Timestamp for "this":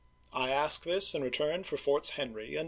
0.83-1.13